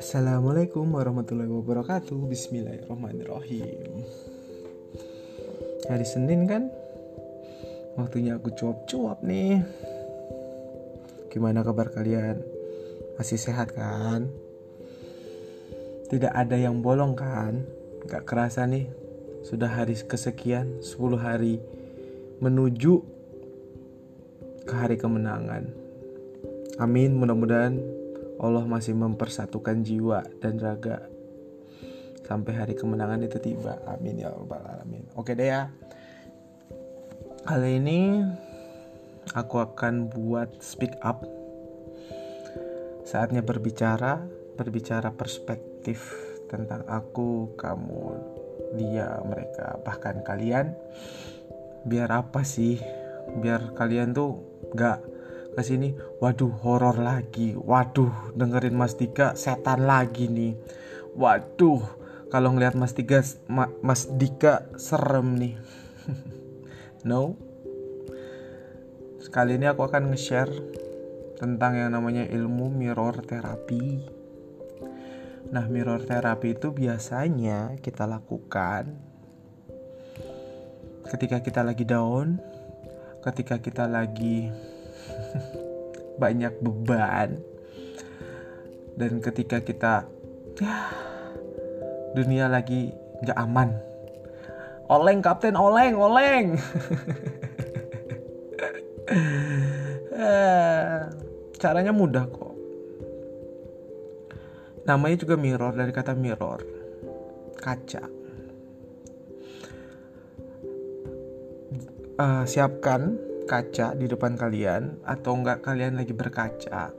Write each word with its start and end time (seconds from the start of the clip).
Assalamualaikum 0.00 0.88
warahmatullahi 0.96 1.52
wabarakatuh 1.52 2.16
Bismillahirrahmanirrahim 2.24 4.08
Hari 5.84 6.06
Senin 6.08 6.48
kan 6.48 6.72
Waktunya 8.00 8.40
aku 8.40 8.56
cuap-cuap 8.56 9.20
nih 9.20 9.60
Gimana 11.28 11.60
kabar 11.60 11.92
kalian? 11.92 12.40
Masih 13.20 13.36
sehat 13.36 13.76
kan? 13.76 14.32
Tidak 16.08 16.32
ada 16.32 16.56
yang 16.56 16.80
bolong 16.80 17.12
kan? 17.12 17.68
Gak 18.08 18.24
kerasa 18.24 18.64
nih 18.64 18.88
Sudah 19.44 19.68
hari 19.68 20.00
kesekian 20.00 20.80
10 20.80 21.20
hari 21.20 21.60
Menuju 22.40 23.19
Ke 24.70 24.86
hari 24.86 24.94
kemenangan 24.94 25.66
Amin 26.78 27.18
mudah-mudahan 27.18 27.82
Allah 28.38 28.62
masih 28.70 28.94
mempersatukan 28.94 29.82
jiwa 29.82 30.22
dan 30.38 30.62
raga 30.62 31.10
sampai 32.30 32.54
hari 32.54 32.74
kemenangan 32.78 33.26
itu 33.26 33.42
tiba. 33.42 33.82
Amin 33.90 34.22
ya 34.22 34.30
rabbal 34.30 34.62
alamin. 34.62 35.02
Oke 35.18 35.34
deh 35.34 35.50
ya. 35.50 35.66
Kali 37.42 37.82
ini 37.82 38.22
aku 39.34 39.58
akan 39.58 40.14
buat 40.14 40.62
speak 40.62 40.94
up. 41.02 41.26
Saatnya 43.02 43.42
berbicara, 43.42 44.22
berbicara 44.54 45.10
perspektif 45.10 46.06
tentang 46.46 46.86
aku, 46.86 47.58
kamu, 47.58 48.06
dia, 48.78 49.18
mereka, 49.26 49.82
bahkan 49.82 50.22
kalian. 50.22 50.78
Biar 51.82 52.14
apa 52.14 52.46
sih? 52.46 52.78
Biar 53.42 53.74
kalian 53.74 54.14
tuh 54.14 54.49
gak 54.74 55.02
ke 55.54 55.62
sini. 55.62 55.94
Waduh 56.22 56.52
horor 56.62 56.98
lagi. 57.00 57.56
Waduh 57.56 58.34
dengerin 58.34 58.76
Mas 58.76 58.94
Dika 58.94 59.34
setan 59.34 59.86
lagi 59.86 60.30
nih. 60.30 60.54
Waduh 61.14 61.82
kalau 62.30 62.54
ngelihat 62.54 62.78
Mas 62.78 62.94
Dika 62.94 63.22
Mas 63.82 64.06
Dika 64.10 64.68
serem 64.78 65.36
nih. 65.38 65.54
No? 67.00 67.32
Sekali 69.24 69.56
ini 69.56 69.64
aku 69.64 69.88
akan 69.88 70.12
nge-share 70.12 70.52
tentang 71.40 71.72
yang 71.72 71.96
namanya 71.96 72.28
ilmu 72.28 72.68
mirror 72.68 73.24
therapy 73.24 74.04
nah 75.48 75.64
mirror 75.64 76.04
therapy 76.04 76.52
itu 76.52 76.68
biasanya 76.68 77.80
kita 77.80 78.04
lakukan 78.04 78.92
ketika 81.08 81.40
kita 81.40 81.64
lagi 81.64 81.88
down 81.88 82.36
ketika 83.20 83.60
kita 83.60 83.84
lagi 83.84 84.48
banyak 86.20 86.52
beban 86.60 87.40
dan 88.96 89.20
ketika 89.24 89.60
kita 89.64 90.04
ya 90.60 90.92
dunia 92.12 92.48
lagi 92.50 92.90
nggak 93.22 93.38
aman. 93.38 93.70
Oleng 94.90 95.22
kapten 95.22 95.54
oleng 95.54 95.94
oleng. 95.94 96.58
Caranya 101.60 101.92
mudah 101.94 102.26
kok. 102.26 102.54
Namanya 104.88 105.16
juga 105.22 105.38
mirror 105.38 105.76
dari 105.76 105.92
kata 105.94 106.18
mirror 106.18 106.80
kaca 107.60 108.19
uh, 112.20 112.44
siapkan 112.44 113.16
kaca 113.48 113.96
di 113.96 114.06
depan 114.06 114.36
kalian 114.36 115.00
atau 115.02 115.34
enggak 115.34 115.64
kalian 115.64 115.96
lagi 115.96 116.12
berkaca. 116.12 116.92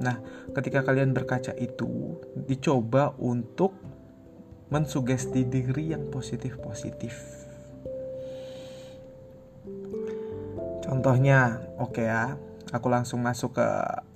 Nah, 0.00 0.16
ketika 0.56 0.82
kalian 0.82 1.12
berkaca 1.14 1.52
itu 1.54 2.18
dicoba 2.34 3.14
untuk 3.20 3.76
mensugesti 4.72 5.46
diri 5.46 5.94
yang 5.94 6.10
positif-positif. 6.10 7.14
Contohnya, 10.82 11.62
oke 11.78 12.00
okay 12.00 12.10
ya, 12.10 12.34
aku 12.74 12.90
langsung 12.90 13.22
masuk 13.22 13.60
ke 13.60 13.68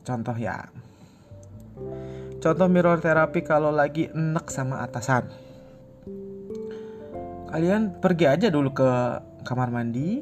contoh 0.02 0.34
ya. 0.34 0.66
Contoh 2.42 2.66
mirror 2.66 2.98
terapi 2.98 3.46
kalau 3.46 3.70
lagi 3.70 4.10
enek 4.10 4.50
sama 4.50 4.82
atasan. 4.82 5.30
Kalian 7.48 8.02
pergi 8.02 8.26
aja 8.28 8.48
dulu 8.50 8.70
ke 8.74 8.90
kamar 9.48 9.72
mandi, 9.72 10.20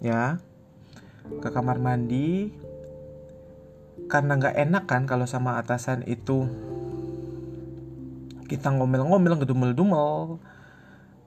ya. 0.00 0.40
Ke 1.44 1.52
kamar 1.52 1.76
mandi 1.76 2.48
karena 4.08 4.36
nggak 4.36 4.56
enak 4.56 4.84
kan 4.88 5.04
kalau 5.04 5.28
sama 5.28 5.60
atasan 5.60 6.08
itu. 6.08 6.48
Kita 8.48 8.72
ngomel-ngomel 8.72 9.44
ngedumel-dumel. 9.44 10.40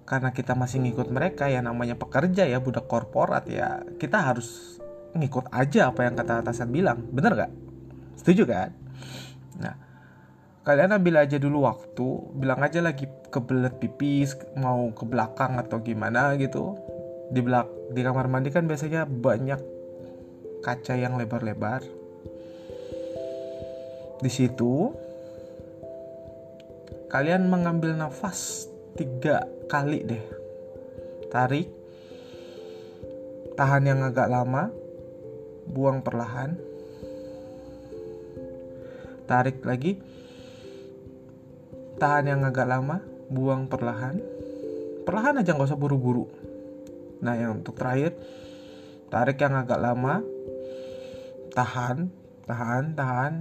Karena 0.09 0.34
kita 0.34 0.57
masih 0.57 0.81
ngikut 0.81 1.13
mereka 1.13 1.46
yang 1.52 1.69
namanya 1.69 1.94
pekerja 1.94 2.50
ya 2.50 2.57
budak 2.57 2.90
korporat 2.90 3.46
ya. 3.46 3.86
Kita 4.02 4.25
harus 4.25 4.81
ngikut 5.13 5.53
aja 5.53 5.94
apa 5.94 6.02
yang 6.09 6.18
kata 6.18 6.41
atasan 6.41 6.74
bilang. 6.74 7.06
Bener 7.13 7.38
gak? 7.38 7.52
setuju 8.28 8.44
kan? 8.50 8.69
nah 9.56 9.80
kalian 10.68 11.00
ambil 11.00 11.24
aja 11.24 11.40
dulu 11.40 11.63
waktu 11.63 12.07
bilang 12.36 12.59
aja 12.59 12.84
lagi 12.84 13.07
kebelet 13.31 13.80
pipis 13.80 14.36
mau 14.59 14.91
ke 14.91 15.07
belakang 15.07 15.56
atau 15.56 15.80
gimana 15.80 16.36
gitu 16.36 16.75
di 17.27 17.39
belak 17.43 17.91
di 17.91 18.01
kamar 18.03 18.31
mandi 18.31 18.49
kan 18.51 18.63
biasanya 18.63 19.03
banyak 19.03 19.59
kaca 20.63 20.93
yang 20.95 21.19
lebar-lebar. 21.19 21.83
Di 24.17 24.31
situ 24.31 24.91
kalian 27.11 27.47
mengambil 27.47 27.95
nafas 27.95 28.71
tiga 28.95 29.45
kali 29.67 30.03
deh. 30.07 30.25
Tarik 31.27 31.67
tahan 33.59 33.83
yang 33.83 33.99
agak 34.07 34.31
lama 34.31 34.71
buang 35.67 35.99
perlahan. 35.99 36.55
Tarik 39.27 39.59
lagi 39.67 39.99
tahan 41.99 42.31
yang 42.31 42.41
agak 42.47 42.67
lama 42.67 43.03
buang 43.27 43.67
perlahan. 43.67 44.15
Perlahan 45.03 45.39
aja 45.44 45.55
nggak 45.55 45.67
usah 45.71 45.79
buru-buru 45.79 46.47
Nah, 47.22 47.33
yang 47.33 47.61
untuk 47.61 47.78
terakhir, 47.78 48.13
tarik 49.09 49.41
yang 49.41 49.57
agak 49.57 49.79
lama, 49.81 50.22
tahan, 51.53 52.11
tahan, 52.45 52.94
tahan, 52.94 53.33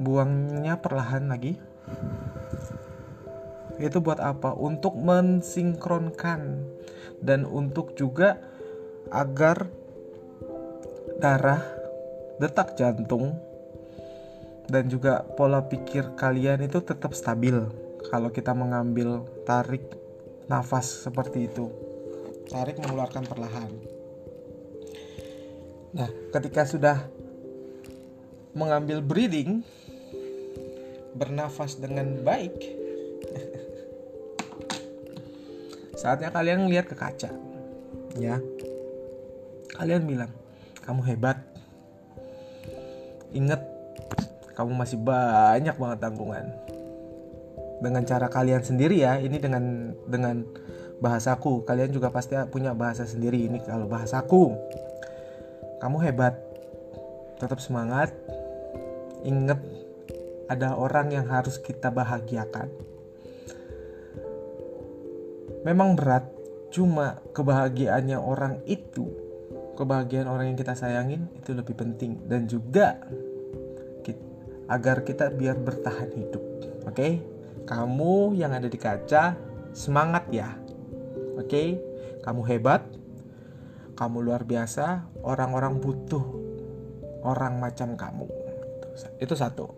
buangnya 0.00 0.80
perlahan 0.82 1.30
lagi. 1.30 1.54
Itu 3.78 4.02
buat 4.02 4.18
apa? 4.22 4.54
Untuk 4.54 4.94
mensinkronkan 4.98 6.62
dan 7.22 7.46
untuk 7.46 7.94
juga 7.98 8.38
agar 9.10 9.66
darah, 11.18 11.62
detak 12.42 12.74
jantung, 12.74 13.38
dan 14.68 14.88
juga 14.88 15.22
pola 15.36 15.60
pikir 15.64 16.16
kalian 16.16 16.64
itu 16.64 16.80
tetap 16.80 17.12
stabil 17.12 17.68
kalau 18.08 18.32
kita 18.32 18.56
mengambil 18.56 19.28
tarik 19.44 19.84
nafas 20.48 21.04
seperti 21.04 21.48
itu 21.48 21.83
tarik 22.48 22.80
mengeluarkan 22.80 23.24
perlahan. 23.24 23.70
Nah, 25.94 26.10
ketika 26.34 26.66
sudah 26.66 27.06
mengambil 28.54 28.98
breathing, 28.98 29.62
bernafas 31.14 31.78
dengan 31.78 32.22
baik, 32.26 32.50
saatnya 36.00 36.34
kalian 36.34 36.66
lihat 36.66 36.90
ke 36.90 36.98
kaca. 36.98 37.30
Ya. 38.18 38.42
Kalian 39.74 40.06
bilang, 40.06 40.30
"Kamu 40.82 41.02
hebat." 41.06 41.38
Ingat, 43.34 43.58
kamu 44.54 44.78
masih 44.78 44.98
banyak 45.02 45.74
banget 45.74 45.98
tanggungan. 45.98 46.46
Dengan 47.82 48.06
cara 48.06 48.30
kalian 48.30 48.62
sendiri 48.62 49.02
ya, 49.02 49.18
ini 49.18 49.42
dengan 49.42 49.90
dengan 50.06 50.46
bahasaku. 50.98 51.66
Kalian 51.66 51.90
juga 51.90 52.10
pasti 52.10 52.34
punya 52.50 52.74
bahasa 52.74 53.06
sendiri 53.06 53.38
ini 53.46 53.62
kalau 53.62 53.86
bahasaku. 53.86 54.54
Kamu 55.78 55.96
hebat 56.02 56.38
tetap 57.38 57.58
semangat 57.60 58.14
inget 59.26 59.58
ada 60.46 60.76
orang 60.76 61.12
yang 61.12 61.26
harus 61.26 61.56
kita 61.58 61.88
bahagiakan. 61.88 62.68
Memang 65.64 65.96
berat 65.96 66.28
cuma 66.68 67.22
kebahagiaannya 67.32 68.18
orang 68.20 68.60
itu 68.68 69.08
kebahagiaan 69.74 70.28
orang 70.28 70.52
yang 70.52 70.58
kita 70.60 70.76
sayangin 70.76 71.26
itu 71.40 71.56
lebih 71.56 71.74
penting. 71.74 72.20
Dan 72.28 72.44
juga 72.44 73.00
agar 74.64 75.04
kita 75.04 75.28
biar 75.28 75.60
bertahan 75.60 76.08
hidup 76.16 76.42
oke? 76.88 76.96
Okay? 76.96 77.12
kamu 77.64 78.36
yang 78.36 78.52
ada 78.52 78.68
di 78.68 78.76
kaca 78.76 79.36
semangat 79.72 80.28
ya 80.30 80.52
Oke, 81.34 81.46
okay? 81.46 81.68
kamu 82.22 82.42
hebat. 82.46 82.82
kamu 83.94 84.26
luar 84.26 84.42
biasa, 84.42 85.06
orang-orang 85.22 85.78
butuh 85.78 86.44
orang 87.24 87.56
macam 87.58 87.96
kamu. 87.96 88.28
Itu 89.18 89.34
satu. 89.34 89.72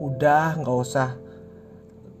Udah 0.00 0.54
nggak 0.60 0.78
usah 0.78 1.18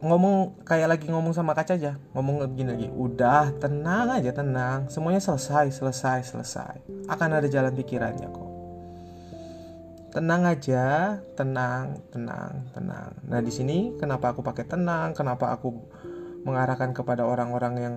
ngomong 0.02 0.60
kayak 0.66 0.98
lagi 0.98 1.06
ngomong 1.08 1.32
sama 1.32 1.56
kaca 1.56 1.78
aja. 1.78 1.96
Ngomong 2.12 2.44
gini 2.52 2.68
lagi. 2.74 2.88
Udah 2.92 3.54
tenang 3.56 4.12
aja 4.12 4.34
tenang. 4.34 4.90
Semuanya 4.92 5.22
selesai 5.22 5.72
selesai 5.72 6.34
selesai. 6.34 6.74
Akan 7.08 7.32
ada 7.32 7.48
jalan 7.48 7.72
pikirannya 7.72 8.28
kok. 8.28 8.50
Tenang 10.12 10.42
aja. 10.44 11.16
Tenang 11.38 12.02
tenang 12.12 12.66
tenang. 12.74 13.10
Nah 13.24 13.40
di 13.40 13.52
sini 13.54 13.96
kenapa 13.96 14.34
aku 14.34 14.44
pakai 14.44 14.66
tenang? 14.68 15.16
Kenapa 15.16 15.54
aku 15.54 15.72
mengarahkan 16.46 16.94
kepada 16.94 17.26
orang-orang 17.26 17.74
yang 17.76 17.94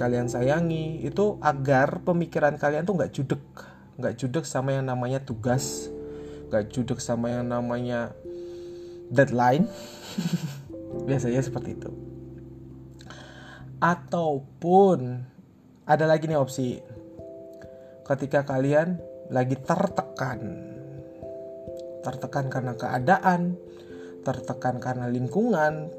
kalian 0.00 0.32
sayangi 0.32 1.04
itu 1.04 1.36
agar 1.44 2.00
pemikiran 2.00 2.56
kalian 2.56 2.88
tuh 2.88 2.96
nggak 2.96 3.12
judek 3.12 3.44
nggak 4.00 4.16
judek 4.16 4.48
sama 4.48 4.72
yang 4.72 4.88
namanya 4.88 5.20
tugas 5.20 5.92
nggak 6.48 6.72
judek 6.72 6.96
sama 6.96 7.28
yang 7.28 7.44
namanya 7.44 8.16
deadline 9.12 9.68
Biasanya 10.92 11.40
seperti 11.40 11.76
itu. 11.76 11.90
Ataupun 13.82 15.24
ada 15.88 16.04
lagi 16.06 16.28
nih 16.28 16.38
opsi. 16.38 16.78
Ketika 18.06 18.44
kalian 18.44 19.00
lagi 19.32 19.56
tertekan. 19.56 20.70
Tertekan 22.02 22.46
karena 22.50 22.74
keadaan, 22.76 23.56
tertekan 24.22 24.78
karena 24.78 25.08
lingkungan. 25.08 25.90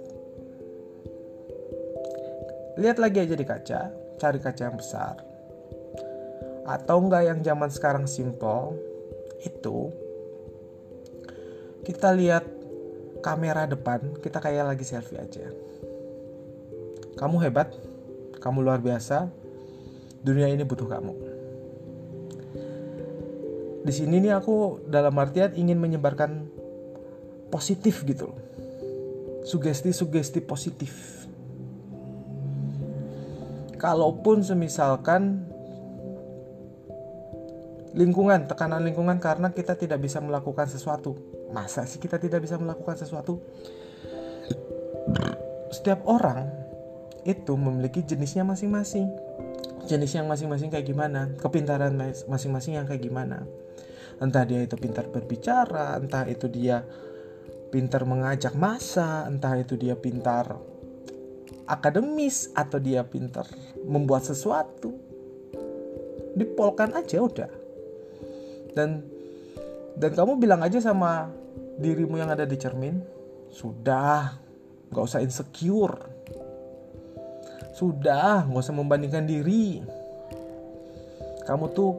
Lihat 2.74 2.98
lagi 2.98 3.22
aja 3.22 3.36
di 3.38 3.46
kaca, 3.46 3.82
cari 4.18 4.40
kaca 4.42 4.64
yang 4.66 4.78
besar. 4.78 5.16
Atau 6.66 7.06
enggak 7.06 7.24
yang 7.28 7.40
zaman 7.46 7.70
sekarang 7.70 8.06
simple, 8.10 8.74
itu 9.44 9.92
kita 11.84 12.16
lihat 12.16 12.48
kamera 13.20 13.68
depan 13.68 14.16
kita 14.20 14.40
kayak 14.40 14.74
lagi 14.74 14.88
selfie 14.88 15.20
aja. 15.20 15.48
Kamu 17.20 17.40
hebat, 17.44 17.72
kamu 18.42 18.64
luar 18.64 18.80
biasa. 18.84 19.30
Dunia 20.24 20.48
ini 20.48 20.64
butuh 20.64 20.88
kamu. 20.88 21.14
Di 23.84 23.92
sini 23.92 24.24
nih 24.24 24.40
aku 24.40 24.88
dalam 24.88 25.12
artian 25.20 25.52
ingin 25.60 25.76
menyebarkan 25.76 26.48
positif 27.52 28.08
gitu 28.08 28.32
loh. 28.32 28.40
Sugesti-sugesti 29.44 30.40
positif. 30.40 31.23
Kalaupun 33.84 34.40
semisalkan 34.48 35.44
lingkungan, 37.92 38.48
tekanan 38.48 38.88
lingkungan 38.88 39.20
karena 39.20 39.52
kita 39.52 39.76
tidak 39.76 40.00
bisa 40.00 40.24
melakukan 40.24 40.72
sesuatu 40.72 41.34
Masa 41.54 41.86
sih 41.86 42.02
kita 42.02 42.18
tidak 42.18 42.42
bisa 42.42 42.58
melakukan 42.58 42.98
sesuatu? 42.98 43.38
Setiap 45.70 46.02
orang 46.10 46.50
itu 47.30 47.54
memiliki 47.54 48.02
jenisnya 48.02 48.42
masing-masing. 48.42 49.06
Jenis 49.86 50.18
yang 50.18 50.26
masing-masing 50.26 50.74
kayak 50.74 50.90
gimana? 50.90 51.30
Kepintaran 51.38 51.94
masing-masing 52.26 52.82
yang 52.82 52.90
kayak 52.90 53.06
gimana? 53.06 53.46
Entah 54.18 54.50
dia 54.50 54.66
itu 54.66 54.74
pintar 54.74 55.06
berbicara, 55.14 55.94
entah 56.02 56.26
itu 56.26 56.50
dia 56.50 56.82
pintar 57.70 58.02
mengajak 58.10 58.58
masa, 58.58 59.30
entah 59.30 59.54
itu 59.54 59.78
dia 59.78 59.94
pintar 59.94 60.58
akademis 61.68 62.52
atau 62.52 62.80
dia 62.80 63.04
pintar 63.04 63.48
membuat 63.84 64.28
sesuatu. 64.28 64.96
Dipolkan 66.34 66.98
aja 66.98 67.22
udah. 67.22 67.52
Dan 68.74 69.06
dan 69.94 70.12
kamu 70.18 70.42
bilang 70.42 70.66
aja 70.66 70.82
sama 70.82 71.30
dirimu 71.78 72.18
yang 72.18 72.34
ada 72.34 72.50
di 72.50 72.58
cermin 72.58 72.98
sudah 73.54 74.34
nggak 74.90 75.04
usah 75.06 75.22
insecure. 75.22 75.98
Sudah 77.74 78.50
nggak 78.50 78.64
usah 78.64 78.76
membandingkan 78.76 79.26
diri. 79.30 79.82
Kamu 81.46 81.66
tuh 81.76 81.92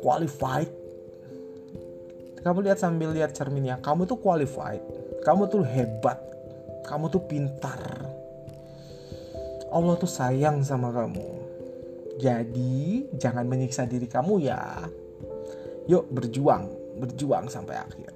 qualified. 0.00 0.72
Kamu 2.40 2.62
lihat 2.62 2.78
sambil 2.78 3.10
lihat 3.10 3.34
cerminnya 3.34 3.76
kamu 3.82 4.06
tuh 4.06 4.22
qualified. 4.22 4.80
Kamu 5.26 5.50
tuh 5.50 5.66
hebat. 5.66 6.16
Kamu 6.86 7.10
tuh 7.10 7.26
pintar 7.26 8.05
Allah 9.76 9.94
tuh 10.00 10.08
sayang 10.08 10.64
sama 10.64 10.88
kamu. 10.88 11.28
Jadi 12.16 13.12
jangan 13.12 13.44
menyiksa 13.44 13.84
diri 13.84 14.08
kamu 14.08 14.40
ya. 14.40 14.88
Yuk 15.84 16.08
berjuang. 16.08 16.72
Berjuang 16.96 17.52
sampai 17.52 17.76
akhir. 17.76 18.12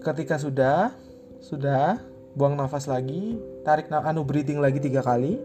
Ketika 0.00 0.40
sudah 0.40 0.96
sudah 1.44 2.00
buang 2.32 2.56
nafas 2.56 2.88
lagi 2.88 3.36
tarik 3.68 3.92
anu 3.92 4.24
breathing 4.24 4.64
lagi 4.64 4.80
tiga 4.80 5.04
kali. 5.04 5.36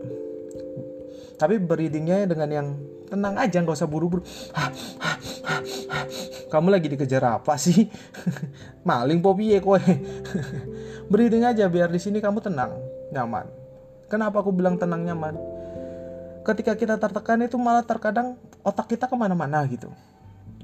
Tapi 1.36 1.60
breathingnya 1.60 2.24
dengan 2.24 2.48
yang 2.48 2.68
tenang 3.12 3.36
aja 3.36 3.60
nggak 3.60 3.76
usah 3.76 3.90
buru-buru. 3.92 4.24
Kamu 6.48 6.72
lagi 6.72 6.88
dikejar 6.88 7.26
apa 7.42 7.60
sih? 7.60 7.90
Maling 8.88 9.20
popi 9.20 9.58
ya 9.58 9.60
kowe? 9.60 9.82
Breathing 11.12 11.44
aja 11.44 11.66
biar 11.66 11.90
di 11.90 11.98
sini 11.98 12.22
kamu 12.22 12.40
tenang 12.46 12.93
nyaman 13.14 13.46
kenapa 14.10 14.42
aku 14.42 14.50
bilang 14.50 14.82
tenang 14.82 15.06
nyaman 15.06 15.38
ketika 16.44 16.74
kita 16.74 16.98
tertekan 16.98 17.46
itu 17.46 17.56
malah 17.62 17.86
terkadang 17.86 18.36
otak 18.66 18.90
kita 18.90 19.06
ke 19.06 19.16
mana-mana 19.16 19.62
gitu 19.70 19.94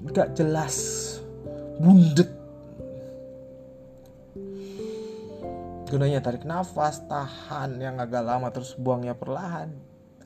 nggak 0.02 0.34
jelas 0.34 0.76
bundet 1.78 2.40
Gunanya 5.90 6.22
tarik 6.22 6.46
nafas, 6.46 7.02
tahan 7.10 7.82
yang 7.82 7.98
agak 7.98 8.22
lama 8.22 8.54
terus 8.54 8.78
buangnya 8.78 9.18
perlahan. 9.18 9.74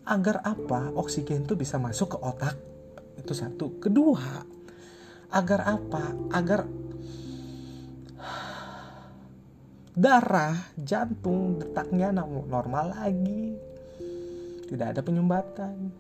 Agar 0.04 0.44
apa? 0.44 0.92
Oksigen 0.92 1.48
itu 1.48 1.56
bisa 1.56 1.80
masuk 1.80 2.12
ke 2.12 2.18
otak. 2.20 2.60
Itu 3.16 3.31
satu. 3.31 3.80
Kedua, 3.80 4.44
agar 5.31 5.64
apa? 5.64 6.12
Agar 6.36 6.68
darah, 9.94 10.57
jantung, 10.78 11.62
detaknya 11.62 12.10
normal 12.12 12.94
lagi. 12.94 13.54
Tidak 14.69 14.88
ada 14.90 15.01
penyumbatan. 15.06 15.94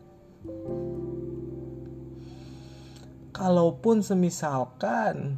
Kalaupun 3.33 4.01
semisalkan 4.05 5.37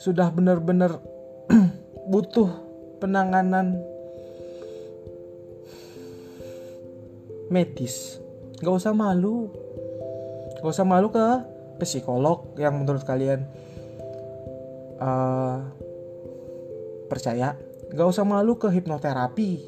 sudah 0.00 0.28
benar-benar 0.28 1.00
butuh 2.12 2.52
penanganan 3.00 3.80
medis 7.48 8.20
nggak 8.60 8.74
usah 8.74 8.92
malu 8.92 9.48
nggak 10.60 10.72
usah 10.76 10.84
malu 10.84 11.08
ke 11.08 11.26
psikolog 11.80 12.52
yang 12.60 12.76
menurut 12.76 13.04
kalian 13.04 13.48
uh, 15.00 15.64
percaya 17.14 17.54
nggak 17.94 18.08
usah 18.10 18.26
malu 18.26 18.58
ke 18.58 18.66
hipnoterapi 18.74 19.62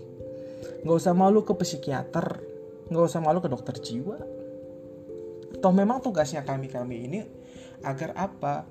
nggak 0.83 0.99
usah 0.99 1.15
malu 1.15 1.47
ke 1.47 1.55
psikiater 1.55 2.43
nggak 2.91 3.05
usah 3.07 3.19
malu 3.23 3.43
ke 3.43 3.51
dokter 3.51 3.75
jiwa. 3.83 4.19
Toh 5.59 5.73
memang 5.75 5.99
tugasnya 5.99 6.47
kami 6.47 6.71
kami 6.71 6.97
ini 7.11 7.21
agar 7.83 8.15
apa? 8.15 8.67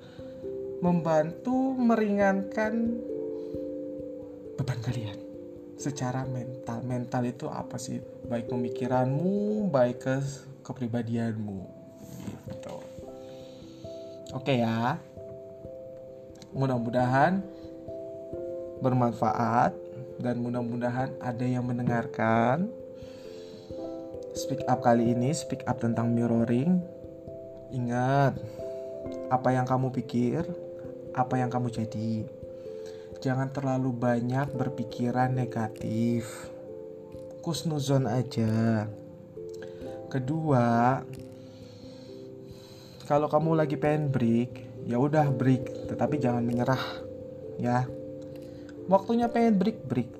Membantu 0.79 1.75
meringankan 1.75 2.73
beban 4.55 4.79
kalian. 4.83 5.17
Secara 5.75 6.23
mental. 6.23 6.79
Mental 6.87 7.23
itu 7.27 7.51
apa 7.51 7.75
sih? 7.75 7.99
Baik 8.31 8.47
pemikiranmu 8.47 9.67
baik 9.67 9.97
ke 10.07 10.15
kepribadianmu. 10.63 11.59
Gitu. 12.47 12.75
Oke 14.31 14.63
ya. 14.63 14.95
Mudah-mudahan 16.55 17.43
bermanfaat 18.79 19.75
dan 20.19 20.39
mudah-mudahan 20.39 21.11
ada 21.19 21.45
yang 21.45 21.67
mendengarkan 21.67 22.71
speak 24.35 24.63
up 24.67 24.83
kali 24.83 25.15
ini 25.15 25.31
speak 25.31 25.63
up 25.67 25.79
tentang 25.79 26.11
mirroring 26.11 26.79
ingat 27.71 28.35
apa 29.31 29.49
yang 29.51 29.67
kamu 29.67 29.91
pikir 29.91 30.43
apa 31.15 31.39
yang 31.39 31.47
kamu 31.51 31.71
jadi 31.71 32.27
jangan 33.25 33.49
terlalu 33.49 33.89
banyak 33.89 34.53
berpikiran 34.53 35.33
negatif. 35.33 36.29
Kusnuzon 37.41 38.05
aja. 38.05 38.85
Kedua, 40.13 41.01
kalau 43.09 43.25
kamu 43.25 43.65
lagi 43.65 43.81
pengen 43.81 44.13
break, 44.13 44.85
ya 44.85 45.01
udah 45.01 45.33
break, 45.33 45.89
tetapi 45.89 46.21
jangan 46.21 46.45
menyerah, 46.45 46.81
ya. 47.57 47.89
Waktunya 48.85 49.25
pengen 49.33 49.57
break, 49.57 49.79
break. 49.89 50.11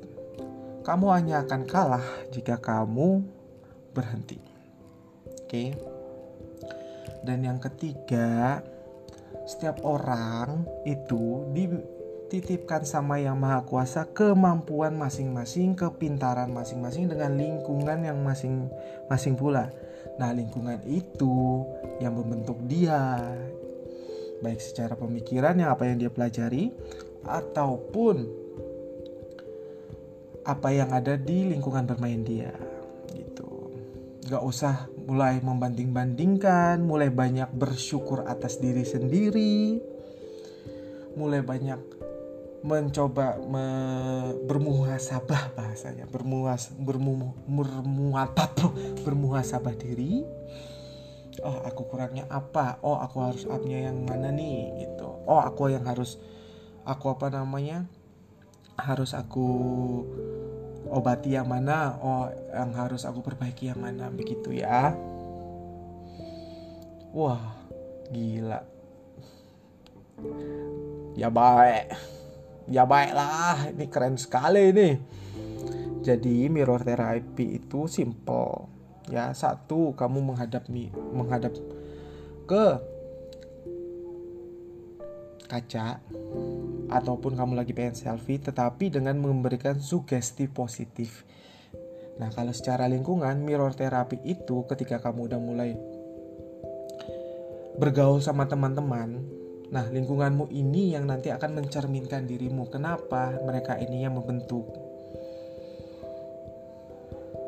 kamu 0.86 1.06
hanya 1.18 1.42
akan 1.42 1.66
kalah 1.66 2.06
jika 2.30 2.62
kamu 2.62 3.26
berhenti. 3.90 4.38
Oke. 5.26 5.74
Dan 7.26 7.42
yang 7.42 7.58
ketiga, 7.58 8.62
setiap 9.50 9.82
orang 9.82 10.62
itu 10.86 11.50
dititipkan 11.54 12.86
sama 12.86 13.18
Yang 13.18 13.38
Maha 13.42 13.62
Kuasa 13.66 14.06
kemampuan 14.14 14.94
masing-masing, 14.94 15.74
kepintaran 15.74 16.54
masing-masing 16.54 17.10
dengan 17.10 17.34
lingkungan 17.34 18.06
yang 18.06 18.22
masing-masing 18.22 19.34
pula. 19.34 19.74
Nah, 20.22 20.30
lingkungan 20.38 20.86
itu 20.86 21.66
yang 21.98 22.14
membentuk 22.14 22.62
dia 22.70 23.26
baik 24.46 24.62
secara 24.62 24.94
pemikiran 24.94 25.58
yang 25.58 25.74
apa 25.74 25.90
yang 25.90 25.98
dia 25.98 26.14
pelajari 26.14 26.70
ataupun 27.26 28.45
apa 30.46 30.70
yang 30.70 30.94
ada 30.94 31.18
di 31.18 31.50
lingkungan 31.50 31.90
bermain 31.90 32.22
dia 32.22 32.54
gitu. 33.12 33.74
Gak 34.26 34.42
usah 34.42 34.90
mulai 35.06 35.42
membanding-bandingkan 35.42 36.82
mulai 36.82 37.10
banyak 37.10 37.50
bersyukur 37.54 38.26
atas 38.26 38.62
diri 38.62 38.86
sendiri 38.86 39.82
mulai 41.16 41.40
banyak 41.42 41.80
mencoba 42.66 43.38
me, 43.46 43.66
bermuhasabah 44.50 45.54
bahasanya 45.54 46.10
bermuas 46.10 46.74
bermu 46.74 47.38
bermuhasabah 49.06 49.76
diri. 49.78 50.26
Oh 51.46 51.62
aku 51.62 51.86
kurangnya 51.86 52.26
apa? 52.26 52.82
Oh 52.82 52.98
aku 52.98 53.22
harus 53.22 53.46
upnya 53.46 53.86
yang 53.86 54.02
mana 54.10 54.34
nih? 54.34 54.82
Gitu. 54.82 55.06
Oh 55.30 55.46
aku 55.46 55.70
yang 55.70 55.86
harus 55.86 56.18
aku 56.82 57.14
apa 57.14 57.30
namanya? 57.30 57.86
Harus 58.82 59.14
aku 59.14 59.48
obati 60.96 61.36
yang 61.36 61.52
mana 61.52 62.00
oh 62.00 62.32
yang 62.32 62.72
harus 62.72 63.04
aku 63.04 63.20
perbaiki 63.20 63.68
yang 63.68 63.84
mana 63.84 64.08
begitu 64.08 64.56
ya. 64.56 64.96
Wah 67.12 67.44
gila. 68.10 68.64
Ya 71.20 71.28
baik. 71.28 71.92
Ya 72.72 72.88
baiklah 72.88 73.76
ini 73.76 73.86
keren 73.92 74.16
sekali 74.16 74.74
nih 74.74 74.96
jadi 76.06 76.54
mirror 76.54 76.86
therapy 76.86 77.58
itu 77.58 77.90
simple. 77.90 78.70
Ya 79.10 79.34
satu 79.34 79.98
kamu 79.98 80.22
menghadap 80.22 80.70
menghadap 81.10 81.58
ke 82.46 82.66
kaca 85.50 85.98
ataupun 86.90 87.34
kamu 87.34 87.54
lagi 87.58 87.74
pengen 87.74 87.98
selfie 87.98 88.38
tetapi 88.42 88.94
dengan 88.94 89.18
memberikan 89.18 89.82
sugesti 89.82 90.46
positif. 90.46 91.26
Nah, 92.16 92.32
kalau 92.32 92.56
secara 92.56 92.88
lingkungan 92.88 93.44
mirror 93.44 93.76
terapi 93.76 94.24
itu 94.24 94.64
ketika 94.72 95.04
kamu 95.04 95.28
udah 95.28 95.40
mulai 95.42 95.72
bergaul 97.76 98.24
sama 98.24 98.48
teman-teman, 98.48 99.20
nah 99.68 99.84
lingkunganmu 99.92 100.48
ini 100.48 100.96
yang 100.96 101.04
nanti 101.04 101.28
akan 101.28 101.60
mencerminkan 101.60 102.24
dirimu. 102.24 102.72
Kenapa 102.72 103.36
mereka 103.44 103.76
ini 103.76 104.08
yang 104.08 104.16
membentuk 104.16 104.64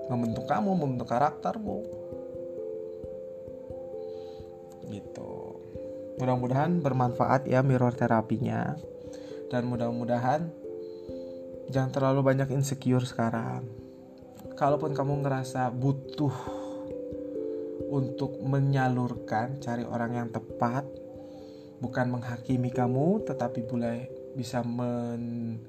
membentuk 0.08 0.48
kamu, 0.48 0.72
membentuk 0.76 1.08
karaktermu. 1.12 1.80
Gitu. 4.88 5.32
Mudah-mudahan 6.20 6.80
bermanfaat 6.80 7.48
ya 7.48 7.60
mirror 7.60 7.92
terapinya 7.92 8.76
dan 9.48 9.68
mudah-mudahan 9.68 10.52
jangan 11.72 11.92
terlalu 11.92 12.24
banyak 12.24 12.52
insecure 12.56 13.04
sekarang. 13.04 13.68
Kalaupun 14.58 14.96
kamu 14.96 15.22
ngerasa 15.22 15.70
butuh 15.70 16.34
untuk 17.88 18.44
menyalurkan, 18.44 19.62
cari 19.62 19.86
orang 19.86 20.18
yang 20.18 20.34
tepat, 20.34 20.84
bukan 21.80 22.10
menghakimi 22.10 22.74
kamu, 22.74 23.22
tetapi 23.28 23.62
boleh 23.68 24.10
bisa 24.34 24.64
men 24.66 25.60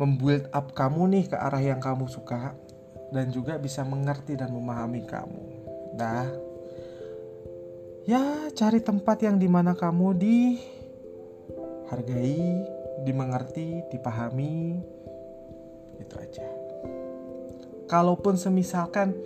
membuild 0.00 0.48
up 0.56 0.72
kamu 0.72 1.12
nih 1.12 1.28
ke 1.28 1.36
arah 1.36 1.60
yang 1.60 1.76
kamu 1.76 2.08
suka 2.08 2.56
dan 3.12 3.28
juga 3.28 3.60
bisa 3.60 3.84
mengerti 3.84 4.32
dan 4.32 4.48
memahami 4.48 5.04
kamu. 5.04 5.44
Dah, 5.92 6.24
ya 8.08 8.48
cari 8.56 8.80
tempat 8.80 9.20
yang 9.20 9.36
di 9.36 9.44
mana 9.44 9.76
kamu 9.76 10.16
dihargai, 10.16 10.64
dimengerti, 13.04 13.84
dipahami, 13.88 14.80
itu 16.00 16.14
aja. 16.16 16.46
Kalaupun 17.90 18.38
semisalkan 18.38 19.16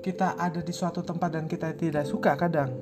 kita 0.00 0.34
ada 0.40 0.64
di 0.64 0.72
suatu 0.72 1.04
tempat 1.04 1.36
dan 1.36 1.44
kita 1.44 1.76
tidak 1.76 2.08
suka 2.08 2.34
kadang 2.34 2.72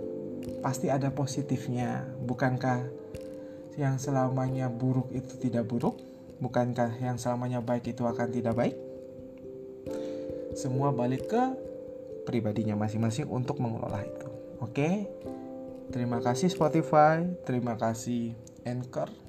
pasti 0.62 0.86
ada 0.86 1.10
positifnya. 1.10 2.06
Bukankah 2.22 2.86
yang 3.74 3.98
selamanya 3.98 4.70
buruk 4.70 5.10
itu 5.10 5.34
tidak 5.38 5.66
buruk? 5.66 5.98
Bukankah 6.38 6.94
yang 7.02 7.18
selamanya 7.18 7.58
baik 7.58 7.90
itu 7.90 8.06
akan 8.06 8.28
tidak 8.30 8.54
baik? 8.54 8.76
Semua 10.54 10.94
balik 10.94 11.26
ke 11.30 11.42
pribadinya 12.26 12.78
masing-masing 12.78 13.26
untuk 13.30 13.58
mengelola 13.58 14.02
itu. 14.02 14.28
Oke. 14.62 15.10
Terima 15.88 16.20
kasih 16.20 16.52
Spotify, 16.52 17.24
terima 17.48 17.80
kasih 17.80 18.36
Anchor. 18.68 19.27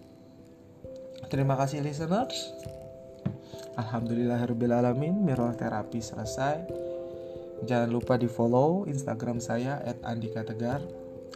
Terima 1.30 1.54
kasih 1.54 1.86
listeners. 1.86 2.58
Alhamdulillahirrahmanirrahim 3.78 5.14
Mirror 5.14 5.62
terapi 5.62 6.02
selesai. 6.02 6.66
Jangan 7.70 7.90
lupa 7.94 8.18
di 8.18 8.26
follow 8.26 8.90
Instagram 8.90 9.38
saya 9.38 9.78
At 9.84 10.00
Andika 10.08 10.48
Tegar 10.48 10.80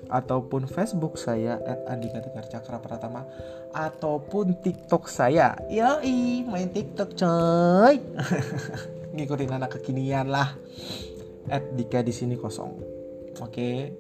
Ataupun 0.08 0.72
Facebook 0.72 1.20
saya 1.20 1.60
At 1.68 1.84
Andika 1.92 2.24
Tegar 2.24 2.48
Cakra 2.48 2.82
Pratama 2.82 3.22
Ataupun 3.70 4.58
TikTok 4.66 5.06
saya. 5.06 5.54
Yoi 5.70 6.42
main 6.42 6.74
TikTok 6.74 7.14
coy. 7.14 8.02
Ngikutin 9.14 9.54
anak 9.54 9.78
kekinian 9.78 10.26
lah. 10.26 10.58
Dika 11.78 12.02
di 12.02 12.10
sini 12.10 12.34
kosong. 12.34 12.82
Oke. 13.46 13.94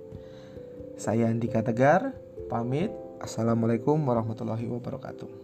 Saya 0.97 1.29
Andika 1.29 1.61
Tegar 1.61 2.17
Pamit. 2.49 2.89
Assalamualaikum 3.21 4.01
warahmatullahi 4.01 4.65
wabarakatuh 4.67 5.42